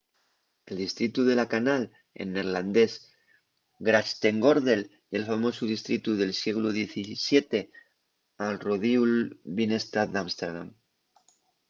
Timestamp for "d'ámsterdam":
10.11-10.69